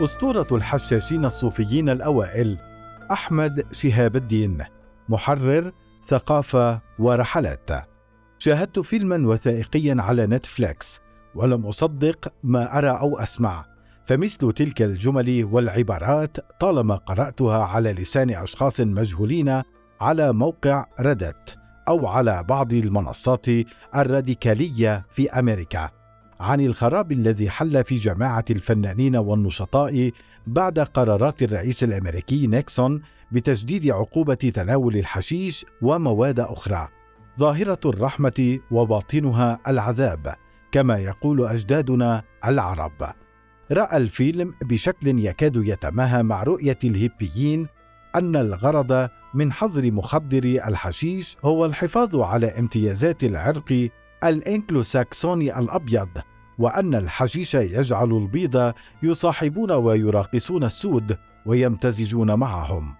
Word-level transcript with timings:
أسطورة 0.00 0.46
الحشاشين 0.52 1.24
الصوفيين 1.24 1.88
الأوائل 1.88 2.58
أحمد 3.12 3.66
شهاب 3.72 4.16
الدين 4.16 4.64
محرر 5.08 5.72
ثقافة 6.06 6.80
ورحلات. 6.98 7.70
شاهدت 8.38 8.78
فيلما 8.78 9.28
وثائقيا 9.28 9.96
على 9.98 10.26
نتفليكس 10.26 11.00
ولم 11.34 11.66
أصدق 11.66 12.32
ما 12.42 12.78
أرى 12.78 12.90
أو 12.90 13.18
أسمع. 13.18 13.64
فمثل 14.04 14.52
تلك 14.52 14.82
الجمل 14.82 15.48
والعبارات 15.52 16.36
طالما 16.60 16.96
قرأتها 16.96 17.64
على 17.64 17.92
لسان 17.92 18.30
أشخاص 18.30 18.80
مجهولين 18.80 19.62
على 20.00 20.32
موقع 20.32 20.86
ريدت 21.00 21.56
أو 21.88 22.06
على 22.06 22.44
بعض 22.48 22.72
المنصات 22.72 23.46
الراديكالية 23.96 25.06
في 25.10 25.30
أمريكا. 25.30 26.03
عن 26.40 26.60
الخراب 26.60 27.12
الذي 27.12 27.50
حل 27.50 27.84
في 27.84 27.96
جماعة 27.96 28.44
الفنانين 28.50 29.16
والنشطاء 29.16 30.10
بعد 30.46 30.78
قرارات 30.78 31.42
الرئيس 31.42 31.84
الأمريكي 31.84 32.46
نيكسون 32.46 33.02
بتجديد 33.32 33.90
عقوبة 33.90 34.34
تناول 34.34 34.96
الحشيش 34.96 35.66
ومواد 35.82 36.40
أخرى. 36.40 36.88
ظاهرة 37.38 37.80
الرحمة 37.84 38.58
وباطنها 38.70 39.60
العذاب، 39.68 40.34
كما 40.72 40.98
يقول 40.98 41.46
أجدادنا 41.46 42.22
العرب. 42.44 43.14
رأى 43.72 43.96
الفيلم 43.96 44.50
بشكل 44.62 45.18
يكاد 45.18 45.56
يتماهى 45.56 46.22
مع 46.22 46.42
رؤية 46.42 46.78
الهيبيين 46.84 47.66
أن 48.14 48.36
الغرض 48.36 49.08
من 49.34 49.52
حظر 49.52 49.90
مخدر 49.92 50.44
الحشيش 50.44 51.36
هو 51.44 51.66
الحفاظ 51.66 52.16
على 52.16 52.46
امتيازات 52.46 53.24
العرق 53.24 53.90
الإنكلوساكسوني 54.24 55.58
الأبيض 55.58 56.08
وأن 56.58 56.94
الحشيش 56.94 57.54
يجعل 57.54 58.12
البيض 58.12 58.72
يصاحبون 59.02 59.72
ويراقصون 59.72 60.64
السود 60.64 61.16
ويمتزجون 61.46 62.34
معهم. 62.34 62.94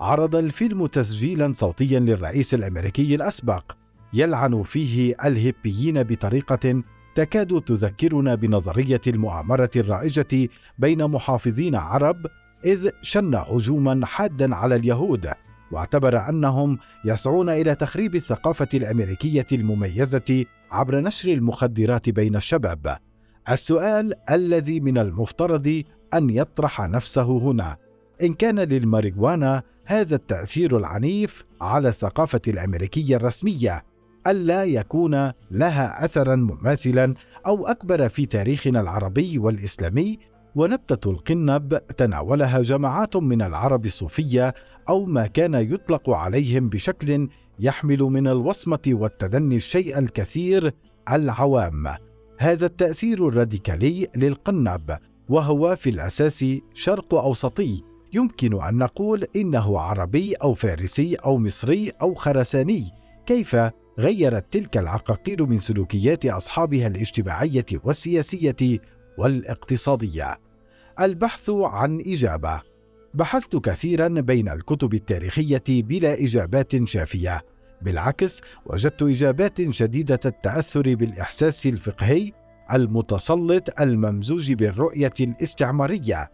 عرض 0.00 0.36
الفيلم 0.36 0.86
تسجيلا 0.86 1.52
صوتيا 1.52 2.00
للرئيس 2.00 2.54
الأمريكي 2.54 3.14
الأسبق 3.14 3.72
يلعن 4.12 4.62
فيه 4.62 5.14
الهيبيين 5.24 6.02
بطريقة 6.02 6.82
تكاد 7.14 7.60
تذكرنا 7.60 8.34
بنظرية 8.34 9.00
المؤامرة 9.06 9.70
الرائجة 9.76 10.48
بين 10.78 11.04
محافظين 11.04 11.74
عرب 11.74 12.26
إذ 12.64 12.90
شن 13.02 13.34
هجوما 13.34 14.06
حادا 14.06 14.54
على 14.54 14.76
اليهود. 14.76 15.30
واعتبر 15.72 16.28
أنهم 16.28 16.78
يسعون 17.04 17.48
إلى 17.48 17.74
تخريب 17.74 18.14
الثقافة 18.14 18.68
الأمريكية 18.74 19.46
المميزة 19.52 20.44
عبر 20.70 21.00
نشر 21.00 21.32
المخدرات 21.32 22.08
بين 22.08 22.36
الشباب. 22.36 22.96
السؤال 23.50 24.14
الذي 24.30 24.80
من 24.80 24.98
المفترض 24.98 25.82
أن 26.14 26.30
يطرح 26.30 26.80
نفسه 26.80 27.38
هنا. 27.38 27.76
إن 28.22 28.34
كان 28.34 28.58
للماريجوانا 28.58 29.62
هذا 29.84 30.16
التأثير 30.16 30.76
العنيف 30.76 31.44
على 31.60 31.88
الثقافة 31.88 32.40
الأمريكية 32.48 33.16
الرسمية 33.16 33.84
الا 34.26 34.64
يكون 34.64 35.32
لها 35.50 36.04
اثرا 36.04 36.36
مماثلا 36.36 37.14
أو 37.46 37.66
أكبر 37.66 38.08
في 38.08 38.26
تاريخنا 38.26 38.80
العربي 38.80 39.38
والإسلامي 39.38 40.18
ونبتة 40.56 41.10
القنب 41.10 41.80
تناولها 41.96 42.62
جماعات 42.62 43.16
من 43.16 43.42
العرب 43.42 43.84
الصوفية 43.84 44.54
أو 44.88 45.04
ما 45.04 45.26
كان 45.26 45.54
يطلق 45.54 46.10
عليهم 46.10 46.68
بشكل 46.68 47.28
يحمل 47.60 47.98
من 47.98 48.26
الوصمة 48.26 48.82
والتدني 48.88 49.56
الشيء 49.56 49.98
الكثير 49.98 50.72
العوام. 51.10 51.94
هذا 52.38 52.66
التأثير 52.66 53.28
الراديكالي 53.28 54.08
للقنب 54.16 54.98
وهو 55.28 55.76
في 55.76 55.90
الأساس 55.90 56.44
شرق 56.74 57.14
أوسطي 57.14 57.82
يمكن 58.12 58.62
أن 58.62 58.78
نقول 58.78 59.26
إنه 59.36 59.78
عربي 59.78 60.34
أو 60.34 60.54
فارسي 60.54 61.14
أو 61.14 61.38
مصري 61.38 61.92
أو 62.02 62.14
خرساني 62.14 62.90
كيف 63.26 63.56
غيرت 63.98 64.52
تلك 64.52 64.76
العقاقير 64.76 65.46
من 65.46 65.58
سلوكيات 65.58 66.26
أصحابها 66.26 66.86
الاجتماعية 66.86 67.66
والسياسية 67.84 68.80
والاقتصادية. 69.20 70.40
البحث 71.00 71.50
عن 71.50 72.02
إجابة. 72.06 72.60
بحثت 73.14 73.56
كثيرا 73.56 74.08
بين 74.08 74.48
الكتب 74.48 74.94
التاريخية 74.94 75.62
بلا 75.68 76.24
إجابات 76.24 76.84
شافية. 76.84 77.44
بالعكس 77.82 78.40
وجدت 78.66 79.02
إجابات 79.02 79.70
شديدة 79.70 80.20
التأثر 80.24 80.94
بالإحساس 80.94 81.66
الفقهي 81.66 82.32
المتسلط 82.72 83.80
الممزوج 83.80 84.52
بالرؤية 84.52 85.12
الاستعمارية 85.20 86.30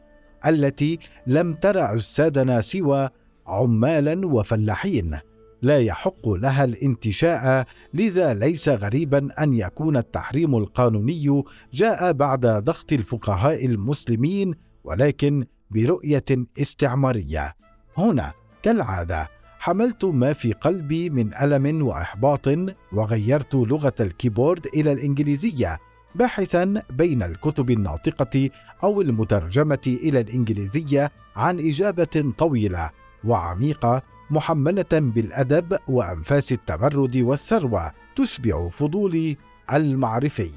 التي 0.47 0.99
لم 1.27 1.53
ترى 1.53 1.81
أجسادنا 1.81 2.61
سوى 2.61 3.09
عمالا 3.47 4.27
وفلاحين. 4.27 5.19
لا 5.67 5.79
يحق 5.79 6.29
لها 6.29 6.65
الانتشاء 6.65 7.67
لذا 7.95 8.35
ليس 8.35 8.69
غريبا 8.69 9.43
أن 9.43 9.55
يكون 9.55 9.97
التحريم 9.97 10.57
القانوني 10.57 11.45
جاء 11.73 12.13
بعد 12.13 12.47
ضغط 12.47 12.93
الفقهاء 12.93 13.67
المسلمين 13.67 14.55
ولكن 14.85 15.45
برؤية 15.71 16.25
استعمارية. 16.61 17.57
هنا 17.97 18.33
كالعادة 18.63 19.29
حملت 19.59 20.05
ما 20.05 20.33
في 20.33 20.53
قلبي 20.53 21.11
من 21.11 21.35
ألم 21.35 21.87
وإحباط 21.87 22.49
وغيرت 22.93 23.55
لغة 23.55 23.95
الكيبورد 24.01 24.67
إلى 24.67 24.93
الإنجليزية 24.93 25.79
باحثا 26.15 26.83
بين 26.91 27.23
الكتب 27.23 27.71
الناطقة 27.71 28.51
أو 28.85 29.01
المترجمة 29.01 29.87
إلى 29.87 30.21
الإنجليزية 30.21 31.13
عن 31.37 31.59
إجابة 31.59 32.33
طويلة 32.39 32.91
وعميقة 33.25 34.03
محملة 34.31 34.85
بالأدب 34.93 35.79
وأنفاس 35.89 36.53
التمرد 36.53 37.17
والثروة 37.17 37.93
تشبع 38.17 38.69
فضولي 38.69 39.37
المعرفي. 39.73 40.51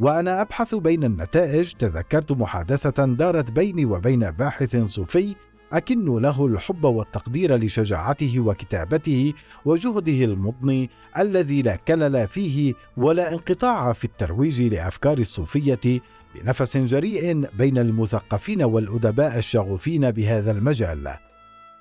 وأنا 0.00 0.42
أبحث 0.42 0.74
بين 0.74 1.04
النتائج 1.04 1.72
تذكرت 1.72 2.32
محادثة 2.32 3.06
دارت 3.06 3.50
بيني 3.50 3.84
وبين 3.84 4.30
باحث 4.30 4.76
صوفي 4.76 5.34
أكن 5.72 6.20
له 6.20 6.46
الحب 6.46 6.84
والتقدير 6.84 7.56
لشجاعته 7.56 8.40
وكتابته 8.40 9.32
وجهده 9.64 10.24
المضني 10.24 10.90
الذي 11.18 11.62
لا 11.62 11.76
كلل 11.76 12.28
فيه 12.28 12.74
ولا 12.96 13.32
انقطاع 13.32 13.92
في 13.92 14.04
الترويج 14.04 14.62
لأفكار 14.62 15.18
الصوفية 15.18 16.00
بنفس 16.34 16.76
جريء 16.76 17.46
بين 17.58 17.78
المثقفين 17.78 18.62
والأدباء 18.62 19.38
الشغوفين 19.38 20.10
بهذا 20.10 20.50
المجال. 20.50 21.31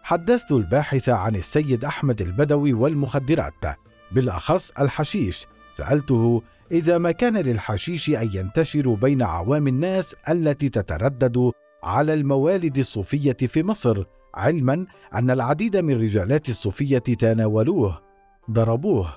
حدثت 0.03 0.51
الباحث 0.51 1.09
عن 1.09 1.35
السيد 1.35 1.85
أحمد 1.85 2.22
البدوي 2.22 2.73
والمخدرات. 2.73 3.78
بالأخص 4.12 4.72
الحشيش. 4.72 5.47
سألته 5.72 6.41
إذا 6.72 6.97
ما 6.97 7.12
كان 7.12 7.38
للحشيش 7.38 8.09
أن 8.09 8.29
ينتشر 8.34 8.94
بين 8.94 9.22
عوام 9.22 9.67
الناس 9.67 10.16
التي 10.29 10.69
تتردد 10.69 11.51
على 11.84 12.13
الموالد 12.13 12.78
الصوفية 12.78 13.38
في 13.47 13.63
مصر 13.63 14.03
علما 14.35 14.85
أن 15.16 15.31
العديد 15.31 15.78
من 15.78 16.01
رجالات 16.01 16.50
الصوفية 16.50 16.97
تناولوه 16.97 18.01
ضربوه. 18.51 19.07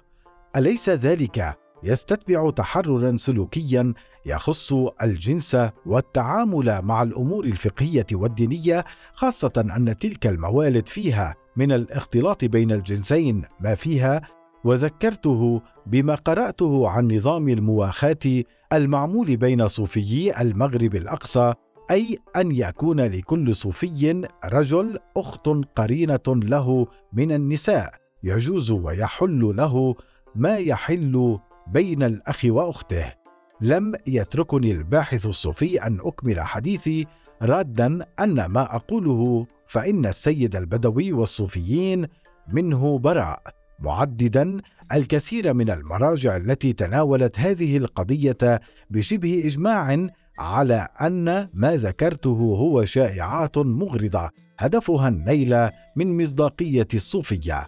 أليس 0.57 0.89
ذلك 0.89 1.59
يستتبع 1.85 2.51
تحررا 2.51 3.17
سلوكيا 3.17 3.95
يخص 4.27 4.73
الجنس 5.03 5.57
والتعامل 5.87 6.83
مع 6.83 7.03
الأمور 7.03 7.45
الفقهية 7.45 8.07
والدينية 8.13 8.85
خاصة 9.15 9.53
أن 9.77 9.99
تلك 9.99 10.27
الموالد 10.27 10.89
فيها 10.89 11.35
من 11.57 11.73
الاختلاط 11.73 12.45
بين 12.45 12.73
الجنسين 12.73 13.45
ما 13.61 13.75
فيها 13.75 14.23
وذكرته 14.65 15.63
بما 15.87 16.15
قرأته 16.15 16.89
عن 16.89 17.13
نظام 17.13 17.49
المواخاة 17.49 18.43
المعمول 18.73 19.37
بين 19.37 19.69
صوفيي 19.69 20.41
المغرب 20.41 20.97
الأقصى 20.97 21.55
أي 21.91 22.19
أن 22.37 22.53
يكون 22.57 23.01
لكل 23.01 23.55
صوفي 23.55 24.23
رجل 24.45 24.99
أخت 25.17 25.49
قرينة 25.77 26.21
له 26.29 26.87
من 27.13 27.33
النساء 27.33 27.95
يجوز 28.23 28.71
ويحل 28.71 29.57
له 29.57 29.95
ما 30.35 30.57
يحل 30.57 31.39
بين 31.67 32.03
الأخ 32.03 32.45
وأخته. 32.45 33.13
لم 33.61 33.95
يتركني 34.07 34.73
الباحث 34.73 35.27
الصوفي 35.27 35.83
أن 35.87 35.99
أكمل 36.01 36.41
حديثي 36.41 37.07
رادا 37.43 38.07
أن 38.21 38.45
ما 38.45 38.77
أقوله 38.77 39.47
فإن 39.67 40.07
السيد 40.07 40.57
البدوي 40.57 41.13
والصوفيين 41.13 42.07
منه 42.49 42.99
براء 42.99 43.43
معددا 43.79 44.61
الكثير 44.93 45.55
من 45.55 45.71
المراجع 45.71 46.37
التي 46.37 46.73
تناولت 46.73 47.39
هذه 47.39 47.77
القضية 47.77 48.61
بشبه 48.91 49.43
إجماع 49.45 50.09
على 50.39 50.89
أن 51.01 51.49
ما 51.55 51.77
ذكرته 51.77 52.57
هو 52.59 52.85
شائعات 52.85 53.59
مغرضة 53.59 54.31
هدفها 54.59 55.09
النيل 55.09 55.71
من 55.97 56.23
مصداقية 56.23 56.89
الصوفية. 56.95 57.67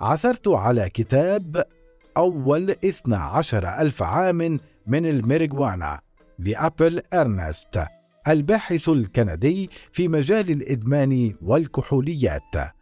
عثرت 0.00 0.48
على 0.48 0.88
كتاب 0.88 1.64
أول 2.16 2.70
12 2.70 3.68
ألف 3.68 4.02
عام 4.02 4.58
من 4.86 5.06
الميريجوانا 5.06 6.00
لأبل 6.38 7.02
إرنست 7.14 7.84
الباحث 8.28 8.88
الكندي 8.88 9.70
في 9.92 10.08
مجال 10.08 10.50
الإدمان 10.50 11.34
والكحوليات 11.42 12.72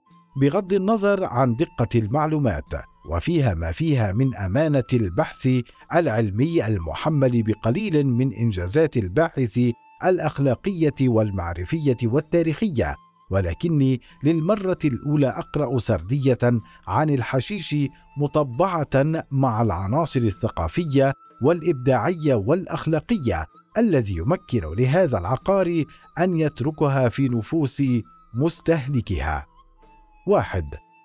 بغض 0.40 0.72
النظر 0.72 1.24
عن 1.24 1.56
دقة 1.56 1.88
المعلومات 1.98 2.64
وفيها 3.10 3.54
ما 3.54 3.72
فيها 3.72 4.12
من 4.12 4.36
أمانة 4.36 4.84
البحث 4.92 5.48
العلمي 5.94 6.66
المحمل 6.66 7.42
بقليل 7.42 8.06
من 8.06 8.32
إنجازات 8.32 8.96
الباحث 8.96 9.60
الأخلاقية 10.04 10.94
والمعرفية 11.00 11.96
والتاريخية. 12.04 12.96
ولكني 13.30 14.00
للمرة 14.24 14.78
الأولى 14.84 15.28
أقرأ 15.28 15.78
سردية 15.78 16.38
عن 16.86 17.10
الحشيش 17.10 17.76
مطبعة 18.18 19.24
مع 19.30 19.62
العناصر 19.62 20.20
الثقافية 20.20 21.14
والإبداعية 21.42 22.34
والأخلاقية 22.34 23.46
الذي 23.78 24.16
يمكن 24.16 24.60
لهذا 24.78 25.18
العقار 25.18 25.84
أن 26.18 26.36
يتركها 26.36 27.08
في 27.08 27.28
نفوس 27.28 27.82
مستهلكها. 28.34 29.46
واحد 30.26 30.64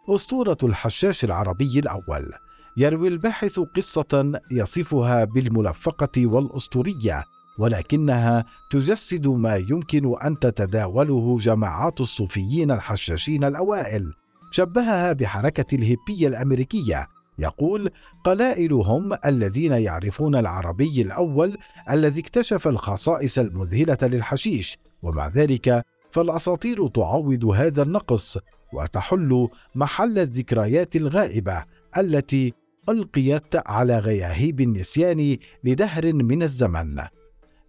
أسطورة 0.10 0.58
الحشاش 0.64 1.24
العربي 1.24 1.80
الأول. 1.80 2.32
يروي 2.78 3.08
الباحث 3.08 3.60
قصة 3.60 4.42
يصفها 4.52 5.26
بالملفقة 5.26 6.26
والأسطورية. 6.28 7.24
ولكنها 7.60 8.46
تجسد 8.72 9.28
ما 9.28 9.56
يمكن 9.56 10.16
أن 10.22 10.40
تتداوله 10.40 11.38
جماعات 11.40 12.02
الصوفيين 12.02 12.72
الحشاشين 12.72 13.44
الأوائل. 13.44 14.14
شبهها 14.52 15.14
بحركة 15.14 15.76
الهيبية 15.76 16.28
الأمريكية. 16.28 17.08
يقول 17.40 17.90
قلائلهم 18.24 19.18
الذين 19.26 19.72
يعرفون 19.72 20.36
العربي 20.36 21.02
الأول 21.02 21.58
الذي 21.90 22.20
اكتشف 22.20 22.68
الخصائص 22.68 23.40
المذهلة 23.40 23.98
للحشيش 24.02 24.78
ومع 25.04 25.28
ذلك 25.28 25.86
فالأساطير 26.12 26.88
تعوض 26.88 27.46
هذا 27.46 27.82
النقص 27.82 28.38
وتحل 28.74 29.48
محل 29.76 30.20
الذكريات 30.20 30.96
الغائبة 30.96 31.64
التي 31.98 32.54
ألقيت 32.90 33.56
على 33.56 34.00
غياهيب 34.00 34.62
النسيان 34.62 35.38
لدهر 35.64 36.14
من 36.14 36.44
الزمن. 36.44 37.02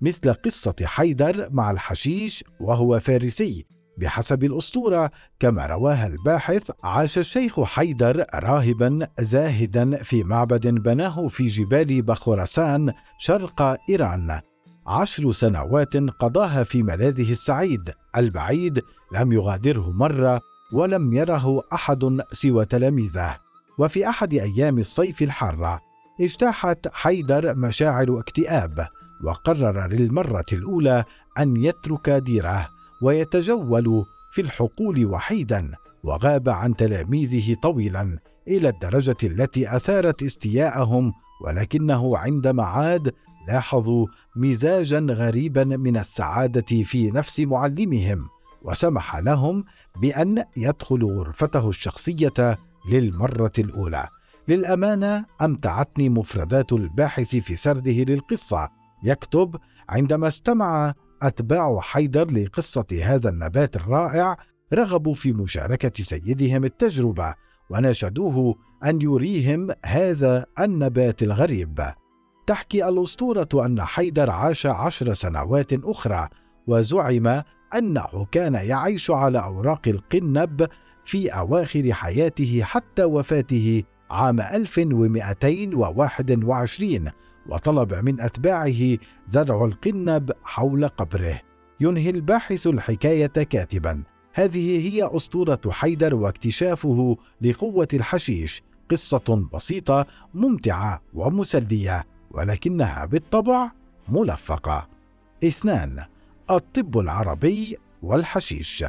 مثل 0.01 0.35
قصة 0.35 0.75
حيدر 0.83 1.49
مع 1.51 1.71
الحشيش 1.71 2.45
وهو 2.61 3.01
فارسي 3.01 3.67
بحسب 3.99 4.45
الأسطورة 4.45 5.11
كما 5.41 5.67
رواها 5.67 6.07
الباحث 6.07 6.71
عاش 6.85 7.19
الشيخ 7.19 7.61
حيدر 7.61 8.25
راهبا 8.35 9.09
زاهدا 9.21 9.97
في 9.97 10.25
معبد 10.25 10.67
بناه 10.67 11.29
في 11.29 11.47
جبال 11.47 12.03
بخرسان 12.03 12.93
شرق 13.19 13.77
إيران. 13.91 14.41
عشر 14.87 15.33
سنوات 15.33 15.97
قضاها 15.97 16.65
في 16.65 16.83
ملاذه 16.83 17.33
السعيد 17.33 17.93
البعيد 18.17 18.83
لم 19.13 19.33
يغادره 19.33 19.91
مرة 19.91 20.41
ولم 20.73 21.13
يره 21.13 21.63
أحد 21.73 22.21
سوى 22.33 22.65
تلاميذه. 22.65 23.37
وفي 23.79 24.09
أحد 24.09 24.35
أيام 24.35 24.79
الصيف 24.79 25.23
الحارة 25.23 25.81
اجتاحت 26.21 26.89
حيدر 26.93 27.55
مشاعر 27.55 28.19
اكتئاب. 28.19 28.89
وقرر 29.25 29.87
للمرة 29.87 30.45
الأولى 30.53 31.05
أن 31.39 31.57
يترك 31.57 32.11
ديره 32.11 32.69
ويتجول 33.03 34.05
في 34.33 34.41
الحقول 34.41 35.07
وحيدا 35.07 35.73
وغاب 36.05 36.49
عن 36.49 36.77
تلاميذه 36.77 37.57
طويلا 37.63 38.19
إلى 38.49 38.69
الدرجة 38.69 39.17
التي 39.23 39.77
أثارت 39.77 40.23
استياءهم 40.23 41.13
ولكنه 41.45 42.19
عندما 42.19 42.63
عاد 42.63 43.13
لاحظوا 43.49 44.07
مزاجا 44.37 44.99
غريبا 44.99 45.65
من 45.65 45.97
السعادة 45.97 46.83
في 46.83 47.11
نفس 47.11 47.41
معلمهم 47.41 48.29
وسمح 48.63 49.17
لهم 49.17 49.65
بأن 50.01 50.45
يدخلوا 50.57 51.25
غرفته 51.25 51.69
الشخصية 51.69 52.59
للمرة 52.91 53.53
الأولى. 53.59 54.09
للأمانة 54.49 55.25
أمتعتني 55.43 56.09
مفردات 56.09 56.73
الباحث 56.73 57.37
في 57.37 57.57
سرده 57.57 57.93
للقصة. 57.93 58.69
يكتب: 59.07 59.57
عندما 59.89 60.29
استمع 60.29 60.95
أتباع 61.23 61.81
حيدر 61.81 62.31
لقصة 62.31 62.87
هذا 63.03 63.29
النبات 63.29 63.77
الرائع 63.77 64.37
رغبوا 64.75 65.15
في 65.15 65.33
مشاركة 65.33 66.05
سيدهم 66.05 66.65
التجربة 66.65 67.35
وناشدوه 67.71 68.55
أن 68.85 69.03
يريهم 69.03 69.71
هذا 69.85 70.47
النبات 70.61 71.23
الغريب. 71.23 71.81
تحكي 72.47 72.89
الأسطورة 72.89 73.49
أن 73.55 73.81
حيدر 73.81 74.31
عاش 74.31 74.67
عشر 74.67 75.15
سنوات 75.15 75.73
أخرى 75.73 76.29
وزعم 76.67 77.43
أنه 77.75 78.27
كان 78.33 78.55
يعيش 78.55 79.11
على 79.11 79.39
أوراق 79.39 79.89
القنب 79.89 80.67
في 81.05 81.29
أواخر 81.29 81.93
حياته 81.93 82.63
حتى 82.65 83.05
وفاته 83.05 83.83
عام 84.11 84.41
1221 84.41 87.11
وطلب 87.49 87.95
من 87.95 88.21
أتباعه 88.21 88.99
زرع 89.27 89.65
القنب 89.65 90.33
حول 90.43 90.89
قبره. 90.89 91.41
ينهي 91.81 92.11
الباحث 92.11 92.67
الحكاية 92.67 93.27
كاتبا. 93.27 94.03
هذه 94.33 94.89
هي 94.89 95.17
أسطورة 95.17 95.61
حيدر 95.71 96.15
واكتشافه 96.15 97.17
لقوة 97.41 97.89
الحشيش. 97.95 98.63
قصة 98.91 99.49
بسيطة 99.55 100.07
ممتعة 100.35 101.03
ومسلية 101.15 102.05
ولكنها 102.31 103.05
بالطبع 103.05 103.71
ملفقة. 104.09 104.89
اثنان 105.45 106.05
الطب 106.51 106.99
العربي 106.99 107.77
والحشيش. 108.03 108.85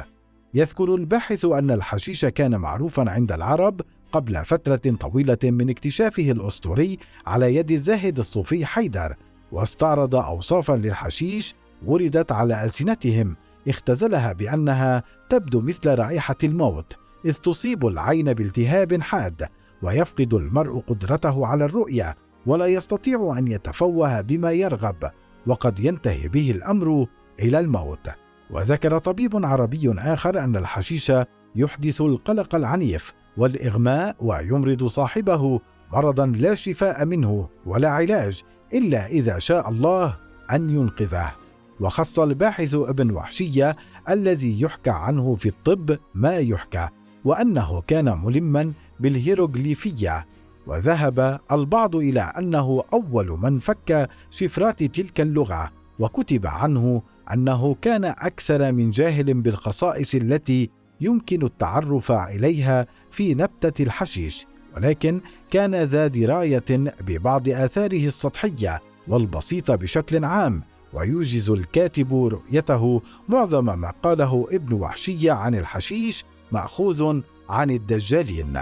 يذكر 0.54 0.94
الباحث 0.94 1.44
أن 1.44 1.70
الحشيش 1.70 2.24
كان 2.24 2.56
معروفا 2.56 3.10
عند 3.10 3.32
العرب 3.32 3.80
قبل 4.12 4.44
فترة 4.44 4.96
طويلة 5.00 5.38
من 5.44 5.70
اكتشافه 5.70 6.30
الأسطوري 6.30 6.98
على 7.26 7.54
يد 7.54 7.70
الزاهد 7.70 8.18
الصوفي 8.18 8.66
حيدر 8.66 9.14
واستعرض 9.52 10.14
اوصافا 10.14 10.72
للحشيش 10.72 11.54
وردت 11.86 12.32
على 12.32 12.64
ألسنتهم 12.64 13.36
اختزلها 13.68 14.32
بأنها 14.32 15.02
تبدو 15.28 15.60
مثل 15.60 15.94
رائحة 15.94 16.36
الموت 16.44 16.96
إذ 17.24 17.32
تصيب 17.32 17.86
العين 17.86 18.34
بالتهاب 18.34 19.00
حاد 19.02 19.48
ويفقد 19.82 20.34
المرء 20.34 20.78
قدرته 20.80 21.46
على 21.46 21.64
الرؤية 21.64 22.16
ولا 22.46 22.66
يستطيع 22.66 23.34
أن 23.38 23.48
يتفوه 23.48 24.20
بما 24.20 24.52
يرغب 24.52 25.10
وقد 25.46 25.80
ينتهي 25.80 26.28
به 26.28 26.50
الأمر 26.50 27.06
إلى 27.40 27.58
الموت. 27.58 28.08
وذكر 28.50 28.98
طبيب 28.98 29.46
عربي 29.46 29.92
آخر 29.98 30.38
أن 30.38 30.56
الحشيش 30.56 31.12
يحدث 31.56 32.00
القلق 32.00 32.54
العنيف 32.54 33.14
والإغماء 33.36 34.16
ويمرض 34.20 34.84
صاحبه 34.84 35.60
مرضا 35.92 36.26
لا 36.26 36.54
شفاء 36.54 37.04
منه 37.04 37.48
ولا 37.66 37.88
علاج 37.88 38.42
إلا 38.74 39.06
إذا 39.06 39.38
شاء 39.38 39.68
الله 39.68 40.16
أن 40.50 40.70
ينقذه. 40.70 41.32
وخص 41.80 42.18
الباحث 42.18 42.74
أبن 42.74 43.10
وحشية 43.10 43.76
الذي 44.08 44.60
يحكى 44.60 44.90
عنه 44.90 45.34
في 45.34 45.48
الطب 45.48 45.98
ما 46.14 46.36
يحكى 46.36 46.88
وأنه 47.24 47.80
كان 47.80 48.24
ملما 48.24 48.72
بالهيروغليفية 49.00 50.26
وذهب 50.66 51.40
البعض 51.52 51.96
إلى 51.96 52.20
أنه 52.20 52.82
أول 52.92 53.38
من 53.42 53.60
فك 53.60 54.08
شفرات 54.30 54.82
تلك 54.82 55.20
اللغة 55.20 55.72
وكتب 55.98 56.46
عنه 56.46 57.02
أنه 57.32 57.74
كان 57.82 58.04
أكثر 58.04 58.72
من 58.72 58.90
جاهل 58.90 59.34
بالخصائص 59.34 60.14
التي 60.14 60.70
يمكن 61.00 61.44
التعرف 61.44 62.12
إليها 62.12 62.86
في 63.10 63.34
نبتة 63.34 63.82
الحشيش 63.82 64.46
ولكن 64.76 65.20
كان 65.50 65.74
ذا 65.74 66.06
دراية 66.06 66.64
ببعض 67.00 67.48
آثاره 67.48 68.06
السطحية 68.06 68.80
والبسيطة 69.08 69.74
بشكل 69.74 70.24
عام 70.24 70.62
ويوجز 70.92 71.50
الكاتب 71.50 72.14
رؤيته 72.14 73.02
معظم 73.28 73.64
ما 73.64 73.92
قاله 74.02 74.46
ابن 74.50 74.72
وحشيه 74.72 75.32
عن 75.32 75.54
الحشيش 75.54 76.24
مأخوذ 76.52 77.20
عن 77.48 77.70
الدجالين. 77.70 78.60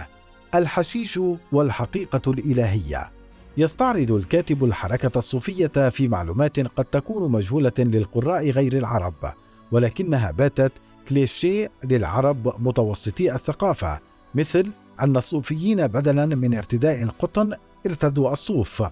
الحشيش 0.55 1.21
والحقيقة 1.53 2.31
الإلهية. 2.33 3.11
يستعرض 3.57 4.13
الكاتب 4.13 4.65
الحركة 4.65 5.19
الصوفية 5.19 5.89
في 5.89 6.09
معلومات 6.09 6.61
قد 6.61 6.85
تكون 6.85 7.33
مجهولة 7.33 7.73
للقراء 7.79 8.51
غير 8.51 8.79
العرب، 8.79 9.33
ولكنها 9.73 10.31
باتت 10.31 10.73
كليشيه 11.09 11.71
للعرب 11.85 12.55
متوسطي 12.59 13.35
الثقافة، 13.35 13.99
مثل 14.35 14.71
أن 15.01 15.17
الصوفيين 15.17 15.87
بدلا 15.87 16.27
من 16.27 16.55
ارتداء 16.55 17.03
القطن 17.03 17.53
ارتدوا 17.87 18.33
الصوف، 18.33 18.83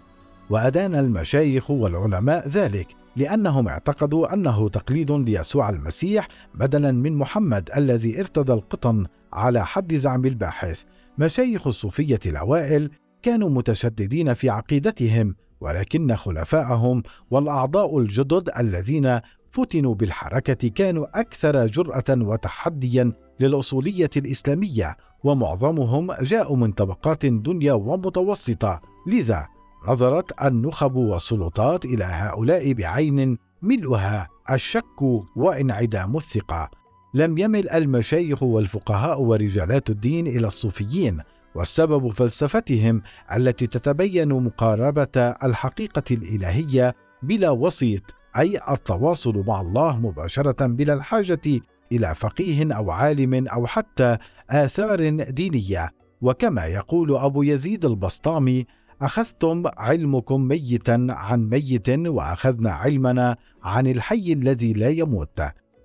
وأدان 0.50 0.94
المشايخ 0.94 1.71
والعلماء 1.71 2.49
ذلك، 2.49 2.87
لأنهم 3.16 3.68
اعتقدوا 3.68 4.35
أنه 4.35 4.68
تقليد 4.68 5.12
ليسوع 5.12 5.71
المسيح 5.71 6.28
بدلا 6.54 6.92
من 6.92 7.16
محمد 7.16 7.71
الذي 7.76 8.21
ارتدى 8.21 8.52
القطن 8.52 9.06
على 9.33 9.66
حد 9.66 9.94
زعم 9.94 10.25
الباحث. 10.25 10.83
مشايخ 11.18 11.66
الصوفية 11.66 12.21
الأوائل 12.26 12.90
كانوا 13.23 13.50
متشددين 13.50 14.35
في 14.35 14.50
عقيدتهم 14.50 15.35
ولكن 15.61 16.16
خلفائهم 16.16 17.02
والأعضاء 17.30 17.99
الجدد 17.99 18.50
الذين 18.59 19.21
فتنوا 19.54 19.94
بالحركة 19.94 20.68
كانوا 20.68 21.20
أكثر 21.20 21.66
جرأة 21.66 22.04
وتحديا 22.11 23.12
للأصولية 23.40 24.11
الإسلامية 24.16 24.96
ومعظمهم 25.25 26.12
جاءوا 26.12 26.56
من 26.56 26.73
طبقات 26.73 27.26
دنيا 27.26 27.73
ومتوسطة. 27.73 28.80
لذا 29.06 29.46
نظرت 29.88 30.42
النخب 30.42 30.94
والسلطات 30.94 31.84
إلى 31.84 32.04
هؤلاء 32.04 32.73
بعين 32.73 33.38
ملؤها 33.62 34.28
الشك 34.50 35.02
وانعدام 35.37 36.16
الثقة. 36.16 36.70
لم 37.14 37.38
يمل 37.38 37.70
المشايخ 37.70 38.42
والفقهاء 38.42 39.23
ورجالات 39.23 39.90
الدين 39.90 40.26
إلى 40.26 40.46
الصوفيين 40.46 41.20
والسبب 41.54 42.08
فلسفتهم 42.08 43.02
التي 43.37 43.66
تتبين 43.66 44.28
مقاربة 44.28 45.34
الحقيقة 45.44 46.02
الإلهية 46.11 46.94
بلا 47.23 47.50
وسيط 47.50 48.02
أي 48.38 48.61
التواصل 48.71 49.45
مع 49.47 49.61
الله 49.61 49.99
مباشرة 49.99 50.67
بلا 50.67 50.95
الحاجة 50.95 51.61
إلى 51.93 52.14
فقيه 52.14 52.75
أو 52.76 52.91
عالم 52.91 53.49
أو 53.49 53.67
حتى 53.67 54.19
آثار 54.50 55.11
دينية. 55.31 55.91
وكما 56.21 56.67
يقول 56.67 57.17
أبو 57.17 57.43
يزيد 57.43 57.85
البسطامي 57.85 58.67
أخذتم 59.03 59.62
علمكم 59.76 60.41
ميتا 60.41 61.07
عن 61.11 61.49
ميت 61.49 61.88
وأخذنا 61.88 62.73
علمنا 62.73 63.37
عن 63.62 63.87
الحي 63.87 64.33
الذي 64.33 64.73
لا 64.73 64.88
يموت. 64.88 65.41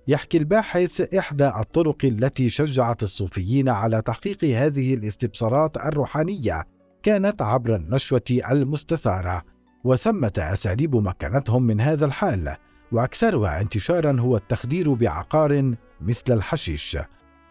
يحكي 0.08 0.38
الباحث 0.38 1.14
إحدى 1.14 1.48
الطرق 1.48 2.04
التي 2.04 2.50
شجعت 2.50 3.02
الصوفيين 3.02 3.68
على 3.68 4.02
تحقيق 4.02 4.44
هذه 4.44 4.94
الاستبصارات 4.94 5.76
الروحانية 5.76 6.64
كانت 7.02 7.42
عبر 7.42 7.76
النشوة 7.76 8.40
المستثارة. 8.50 9.42
وثمة 9.84 10.32
أساليب 10.38 10.96
مكنتهم 10.96 11.62
من 11.62 11.80
هذا 11.80 12.06
الحال 12.06 12.56
وأكثرها 12.92 13.60
انتشارا 13.60 14.20
هو 14.20 14.36
التخدير 14.36 14.94
بعقار 14.94 15.74
مثل 16.00 16.24
الحشيش. 16.28 16.98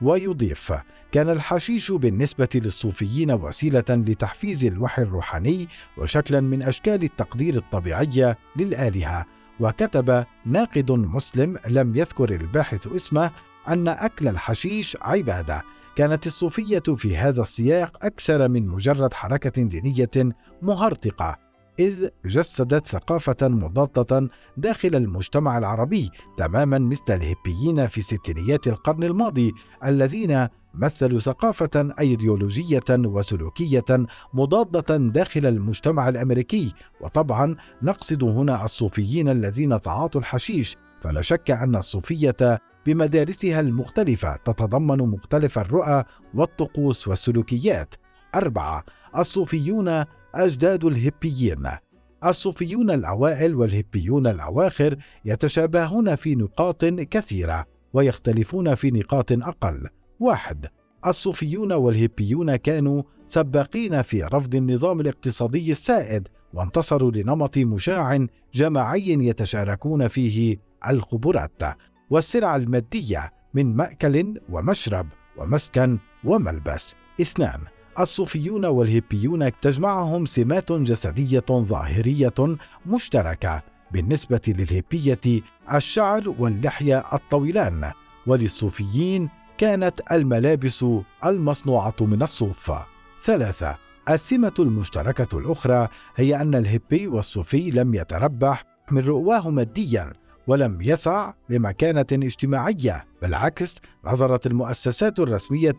ويضيف 0.01 0.73
كان 1.11 1.29
الحشيش 1.29 1.91
بالنسبة 1.91 2.49
للصوفيين 2.55 3.31
وسيلة 3.31 3.83
لتحفيز 3.89 4.65
الوحي 4.65 5.01
الروحاني 5.01 5.67
وشكلا 5.97 6.41
من 6.41 6.61
أشكال 6.63 7.03
التقدير 7.03 7.55
الطبيعية 7.55 8.37
للآلهة. 8.55 9.25
وكتب 9.59 10.25
ناقد 10.45 10.91
مسلم 10.91 11.57
لم 11.67 11.95
يذكر 11.95 12.29
الباحث 12.29 12.87
اسمه 12.87 13.31
أن 13.67 13.87
أكل 13.87 14.27
الحشيش 14.27 14.97
عبادة. 15.01 15.63
كانت 15.95 16.27
الصوفية 16.27 16.95
في 16.97 17.17
هذا 17.17 17.41
السياق 17.41 18.05
أكثر 18.05 18.47
من 18.47 18.67
مجرد 18.67 19.13
حركة 19.13 19.61
دينية 19.63 20.33
مهرطقة. 20.61 21.48
إذ 21.79 22.09
جسدت 22.25 22.87
ثقافة 22.87 23.47
مضادة 23.47 24.29
داخل 24.57 24.95
المجتمع 24.95 25.57
العربي 25.57 26.09
تماما 26.37 26.79
مثل 26.79 27.03
الهيبيين 27.09 27.87
في 27.87 28.01
ستينيات 28.01 28.67
القرن 28.67 29.03
الماضي 29.03 29.53
الذين 29.85 30.47
مثلوا 30.73 31.19
ثقافة 31.19 31.93
أيديولوجية 31.99 32.83
وسلوكية 32.89 33.85
مضادة 34.33 34.97
داخل 34.97 35.45
المجتمع 35.45 36.09
الأمريكي. 36.09 36.73
وطبعا 37.01 37.55
نقصد 37.81 38.23
هنا 38.23 38.65
الصوفيين 38.65 39.29
الذين 39.29 39.81
تعاطوا 39.81 40.21
الحشيش. 40.21 40.77
فلا 41.01 41.21
شك 41.21 41.51
أن 41.51 41.75
الصوفية 41.75 42.59
بمدارسها 42.85 43.59
المختلفة 43.59 44.35
تتضمن 44.35 44.97
مختلف 44.97 45.59
الرؤى 45.59 46.03
والطقوس 46.33 47.07
والسلوكيات. 47.07 47.95
أربعة 48.35 48.83
الصوفيون 49.17 50.05
أجداد 50.35 50.85
الهيبيين. 50.85 51.69
الصوفيون 52.25 52.91
الأوائل 52.91 53.55
والهيبيون 53.55 54.27
الأواخر 54.27 54.95
يتشابهون 55.25 56.15
في 56.15 56.35
نقاط 56.35 56.85
كثيرة 56.85 57.65
ويختلفون 57.93 58.75
في 58.75 58.91
نقاط 58.91 59.31
أقل. 59.31 59.87
واحد 60.19 60.65
الصوفيون 61.07 61.71
والهيبيون 61.73 62.55
كانوا 62.55 63.03
سباقين 63.25 64.01
في 64.01 64.23
رفض 64.23 64.55
النظام 64.55 64.99
الاقتصادي 64.99 65.71
السائد 65.71 66.27
وانتصروا 66.53 67.11
لنمط 67.11 67.57
مشاع 67.57 68.27
جماعي 68.53 69.09
يتشاركون 69.09 70.07
فيه 70.07 70.57
الخبرات 70.89 71.61
والسلع 72.09 72.55
المادية 72.55 73.33
من 73.53 73.75
مأكل 73.75 74.41
ومشرب 74.49 75.07
ومسكن 75.37 75.99
وملبس. 76.23 76.95
اثنان 77.21 77.59
الصوفيون 77.99 78.65
والهيبيون 78.65 79.59
تجمعهم 79.61 80.25
سمات 80.25 80.71
جسدية 80.71 81.45
ظاهرية 81.49 82.57
مشتركة 82.85 83.61
بالنسبة 83.91 84.41
للهيبية 84.47 85.41
الشعر 85.73 86.35
واللحية 86.39 87.03
الطويلان. 87.13 87.91
وللصوفيين 88.27 89.29
كانت 89.57 90.01
الملابس 90.11 90.85
المصنوعة 91.25 91.95
من 92.01 92.21
الصوف. 92.23 92.71
ثلاثة 93.23 93.77
السمة 94.09 94.53
المشتركة 94.59 95.37
الأخرى 95.37 95.87
هي 96.15 96.41
أن 96.41 96.55
الهيبي 96.55 97.07
والصوفي 97.07 97.71
لم 97.71 97.95
يتربح 97.95 98.63
من 98.91 99.01
رؤواه 99.01 99.49
ماديا. 99.49 100.13
ولم 100.47 100.81
يسع 100.81 101.33
لمكانة 101.49 102.05
اجتماعية، 102.13 103.05
بالعكس 103.21 103.81
نظرت 104.05 104.47
المؤسسات 104.47 105.19
الرسمية 105.19 105.77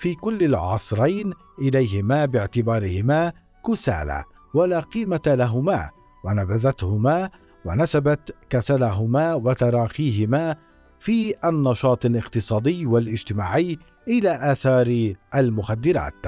في 0.00 0.14
كل 0.14 0.44
العصرين 0.44 1.32
إليهما 1.58 2.24
باعتبارهما 2.24 3.32
كسالى 3.66 4.24
ولا 4.54 4.80
قيمة 4.80 5.20
لهما، 5.26 5.90
ونبذتهما 6.24 7.30
ونسبت 7.64 8.34
كسلهما 8.50 9.34
وتراخيهما 9.34 10.56
في 10.98 11.34
النشاط 11.44 12.04
الاقتصادي 12.04 12.86
والاجتماعي 12.86 13.78
إلى 14.08 14.52
آثار 14.52 15.14
المخدرات. 15.34 16.26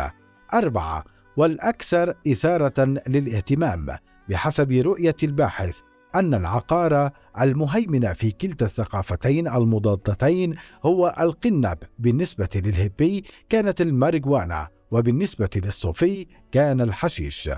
أربعة 0.54 1.04
والأكثر 1.36 2.14
إثارة 2.28 2.84
للاهتمام 3.08 3.86
بحسب 4.28 4.72
رؤية 4.72 5.16
الباحث 5.22 5.80
أن 6.14 6.34
العقار 6.34 7.10
المهيمن 7.40 8.12
في 8.12 8.30
كلتا 8.30 8.66
الثقافتين 8.66 9.48
المضادتين 9.48 10.54
هو 10.84 11.14
القنب. 11.20 11.78
بالنسبة 11.98 12.48
للهيبي 12.54 13.24
كانت 13.48 13.80
الماريجوانا 13.80 14.68
وبالنسبة 14.90 15.50
للصوفي 15.56 16.26
كان 16.52 16.80
الحشيش. 16.80 17.50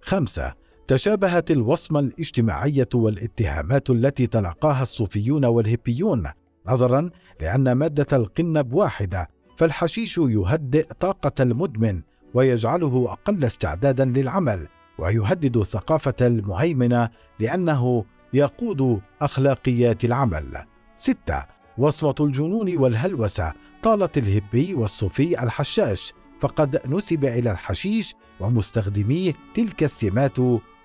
خمسة 0.00 0.54
تشابهت 0.88 1.50
الوصمة 1.50 2.00
الاجتماعية 2.00 2.88
والاتهامات 2.94 3.90
التي 3.90 4.26
تلقاها 4.26 4.82
الصوفيون 4.82 5.44
والهيبيون 5.44 6.28
نظرا 6.66 7.10
لأن 7.40 7.72
مادة 7.72 8.16
القنب 8.16 8.72
واحدة 8.72 9.28
فالحشيش 9.56 10.18
يهدئ 10.18 10.86
طاقة 11.00 11.32
المدمن 11.42 12.02
ويجعله 12.34 13.12
أقل 13.12 13.44
استعدادا 13.44 14.04
للعمل. 14.04 14.68
ويهدد 14.98 15.56
الثقافة 15.56 16.14
المهيمنة 16.20 17.10
لأنه 17.40 18.04
يقود 18.32 19.00
أخلاقيات 19.20 20.04
العمل. 20.04 20.64
ستة 20.92 21.44
وصمة 21.78 22.14
الجنون 22.20 22.76
والهلوسة. 22.76 23.52
طالت 23.82 24.18
الهبي 24.18 24.74
والصوفي 24.74 25.42
الحشاش. 25.42 26.12
فقد 26.40 26.80
نسب 26.86 27.24
إلى 27.24 27.50
الحشيش 27.50 28.14
ومستخدميه 28.40 29.32
تلك 29.54 29.82
السمات 29.82 30.38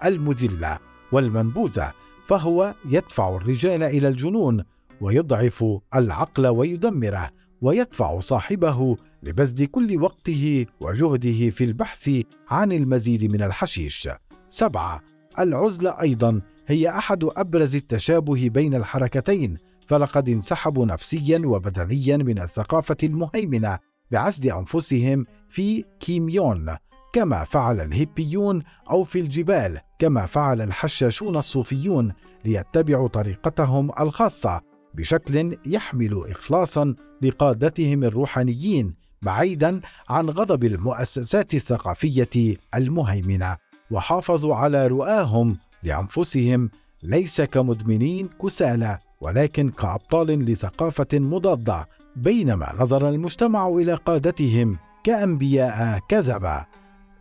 المذلة 0.06 0.80
والمنبوذة. 1.12 1.94
فهو 2.28 2.76
يدفع 2.86 3.36
الرجال 3.36 3.84
إلى 3.84 4.08
الجنون 4.08 4.64
ويضعف 5.02 5.66
العقل 5.96 6.48
ويدمره 6.48 7.30
ويدفع 7.62 8.20
صاحبه 8.20 8.98
لبذل 9.24 9.66
كل 9.66 10.02
وقته 10.02 10.66
وجهده 10.80 11.50
في 11.50 11.64
البحث 11.64 12.10
عن 12.50 12.72
المزيد 12.72 13.24
من 13.32 13.42
الحشيش. 13.42 14.10
سبعة 14.50 15.02
العزلة 15.40 16.02
أيضا 16.02 16.42
هي 16.68 16.90
أحد 16.90 17.24
أبرز 17.24 17.76
التشابه 17.76 18.50
بين 18.50 18.76
الحركتين 18.76 19.58
فلقد 19.88 20.30
انسحبوا 20.30 20.86
نفسيا 20.86 21.42
وبدنيا 21.46 22.18
من 22.18 22.42
الثقافة 22.42 22.98
المهيمنة 23.04 23.80
بعزل 24.12 24.52
أنفسهم 24.52 25.26
في 25.50 25.84
كيميون 26.00 26.76
كما 27.14 27.44
فعل 27.44 27.82
الهيبيون 27.82 28.64
أو 28.92 29.04
في 29.04 29.20
الجبال 29.20 29.80
كما 30.00 30.26
فعل 30.26 30.62
الحشاشون 30.62 31.38
الصوفيون 31.38 32.14
ليتبعوا 32.46 33.08
طريقتهم 33.08 33.92
الخاصة 34.00 34.62
بشكل 34.94 35.58
يحمل 35.66 36.24
إخلاصا 36.28 36.96
لقادتهم 37.22 38.04
الروحانيين 38.04 39.03
بعيدا 39.24 39.82
عن 40.10 40.30
غضب 40.30 40.64
المؤسسات 40.64 41.54
الثقافية 41.54 42.58
المهيمنة 42.76 43.58
وحافظوا 43.92 44.56
على 44.56 44.88
رؤاهم 44.88 45.58
لأنفسهم 45.84 46.70
ليس 47.04 47.42
كمدمنين 47.42 48.30
كسالى 48.42 49.00
ولكن 49.22 49.70
كأبطال 49.70 50.28
لثقافة 50.28 51.08
مضادة 51.14 51.88
بينما 52.16 52.74
نظر 52.80 53.10
المجتمع 53.10 53.68
إلى 53.68 53.94
قادتهم 53.94 54.78
كأنبياء 55.04 56.00
كذبة. 56.10 56.66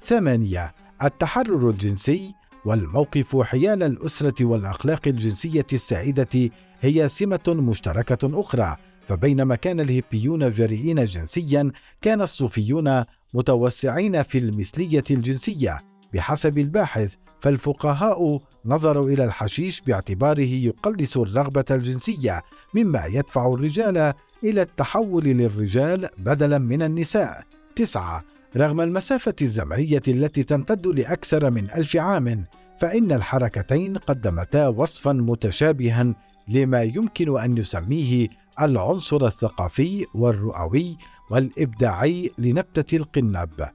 ثمانية 0.01 0.75
التحرر 1.03 1.71
الجنسي 1.71 2.35
والموقف 2.65 3.37
حيال 3.43 3.83
الأسرة 3.83 4.45
والأخلاق 4.45 5.01
الجنسية 5.07 5.67
السائده 5.73 6.51
هي 6.81 7.09
سمة 7.09 7.41
مشتركة 7.49 8.41
أخرى. 8.41 8.77
فبينما 9.09 9.55
كان 9.57 9.81
الهيبيون 9.81 10.53
جريئين 10.53 11.05
جنسيا 11.05 11.71
كان 12.03 12.23
الصوفيون 12.23 13.05
متوسعين 13.35 14.23
في 14.23 14.39
المثلية 14.39 15.05
الجنسية 15.11 15.81
بحسب 16.15 16.59
الباحث 16.59 17.15
فالفقهاء 17.41 18.41
نظروا 18.65 19.11
إلى 19.11 19.25
الحشيش 19.25 19.81
باعتباره 19.81 20.41
يقلص 20.41 21.17
الرغبة 21.17 21.65
الجنسية 21.71 22.43
مما 22.75 23.07
يدفع 23.07 23.55
الرجال 23.55 24.15
إلى 24.45 24.63
التحول 24.63 25.25
للرجال 25.25 26.09
بدلا 26.19 26.59
من 26.59 26.83
النساء. 26.83 27.45
تسعة 27.77 28.25
رغم 28.57 28.81
المسافة 28.81 29.35
الزمنية 29.43 30.03
التي 30.09 30.43
تمتد 30.43 30.87
لأكثر 30.87 31.51
من 31.51 31.71
ألف 31.71 31.97
عام 31.97 32.47
فإن 32.81 33.13
الحركتين 33.13 33.97
قدمتا 33.97 34.69
وصفا 34.69 35.13
متشابها 35.13 36.15
لما 36.49 36.83
يمكن 36.83 37.39
أن 37.39 37.55
نسميه 37.55 38.29
العنصر 38.61 39.27
الثقافي 39.27 40.07
والرؤوي 40.15 40.97
والإبداعي 41.31 42.31
لنبتة 42.39 42.97
القنب. 42.97 43.69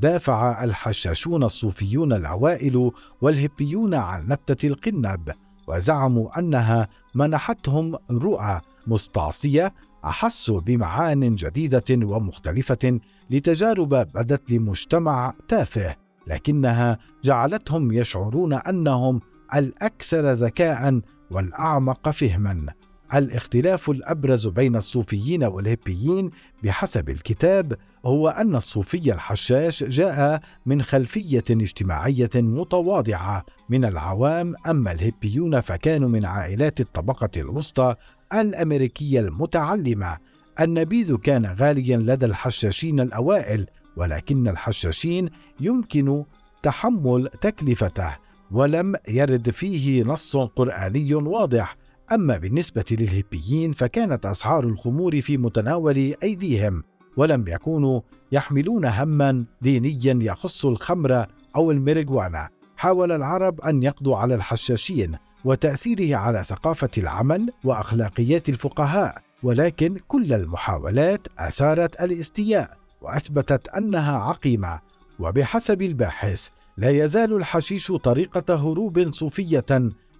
دافع 0.00 0.64
الحشاشون 0.64 1.42
الصوفيون 1.42 2.12
الاوائل 2.12 2.90
والهبيون 3.20 3.94
عن 3.94 4.28
نبتة 4.28 4.66
القنب 4.66 5.32
وزعموا 5.66 6.38
أنها 6.38 6.88
منحتهم 7.14 7.96
رؤى 8.10 8.60
مستعصية 8.86 9.74
احسوا 10.04 10.60
بمعان 10.60 11.34
جديدة 11.34 11.84
ومختلفة 11.90 13.00
لتجارب 13.30 13.88
بدت 13.88 14.50
لمجتمع 14.50 15.34
تافه 15.48 15.96
لكنها 16.26 16.98
جعلتهم 17.24 17.92
يشعرون 17.92 18.52
أنهم 18.52 19.20
الأكثر 19.54 20.32
ذكاء 20.32 21.00
والأعمق 21.30 22.10
فهما. 22.10 22.72
الاختلاف 23.14 23.90
الأبرز 23.90 24.46
بين 24.46 24.76
الصوفيين 24.76 25.44
والهيبيين 25.44 26.30
بحسب 26.62 27.10
الكتاب 27.10 27.76
هو 28.04 28.28
أن 28.28 28.56
الصوفي 28.56 29.12
الحشاش 29.12 29.84
جاء 29.84 30.40
من 30.66 30.82
خلفية 30.82 31.44
اجتماعية 31.50 32.30
متواضعة 32.34 33.44
من 33.68 33.84
العوام 33.84 34.54
أما 34.66 34.92
الهيبيون 34.92 35.60
فكانوا 35.60 36.08
من 36.08 36.24
عائلات 36.24 36.80
الطبقة 36.80 37.30
الوسطى 37.36 37.94
الأمريكية 38.34 39.20
المتعلمة. 39.20 40.18
النبيذ 40.60 41.16
كان 41.16 41.46
غاليا 41.46 41.96
لدى 41.96 42.26
الحشاشين 42.26 43.00
الأوائل 43.00 43.66
ولكن 43.96 44.48
الحشاشين 44.48 45.30
يمكن 45.60 46.24
تحمل 46.62 47.28
تكلفته 47.40 48.16
ولم 48.50 48.94
يرد 49.08 49.50
فيه 49.50 50.02
نص 50.04 50.36
قرآني 50.36 51.14
واضح. 51.14 51.81
أما 52.14 52.38
بالنسبة 52.38 52.84
للهيبيين 52.90 53.72
فكانت 53.72 54.26
أسعار 54.26 54.64
الخمور 54.64 55.20
في 55.20 55.36
متناول 55.36 56.14
أيديهم 56.22 56.82
ولم 57.16 57.44
يكونوا 57.48 58.00
يحملون 58.32 58.84
هما 58.84 59.44
دينيا 59.62 60.18
يخص 60.32 60.66
الخمر 60.66 61.26
أو 61.56 61.70
الميريجوانا 61.70 62.48
حاول 62.76 63.12
العرب 63.12 63.60
أن 63.60 63.82
يقضوا 63.82 64.16
على 64.16 64.34
الحشاشين 64.34 65.16
وتأثيره 65.44 66.16
على 66.16 66.44
ثقافة 66.48 66.90
العمل 66.98 67.52
وأخلاقيات 67.64 68.48
الفقهاء 68.48 69.22
ولكن 69.42 69.98
كل 70.08 70.32
المحاولات 70.32 71.20
أثارت 71.38 72.00
الاستياء 72.00 72.78
وأثبتت 73.02 73.68
أنها 73.68 74.18
عقيمة. 74.18 74.80
وبحسب 75.18 75.82
الباحث 75.82 76.48
لا 76.76 76.90
يزال 76.90 77.36
الحشيش 77.36 77.92
طريقة 77.92 78.54
هروب 78.54 79.10
صوفية 79.10 79.64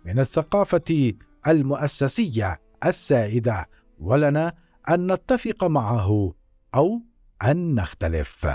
من 0.05 0.19
الثقافة 0.19 1.12
المؤسسية 1.46 2.61
السائدة 2.87 3.68
ولنا 3.98 4.55
أن 4.88 5.12
نتفق 5.12 5.64
معه 5.64 6.35
أو 6.74 7.02
أن 7.42 7.74
نختلف. 7.74 8.46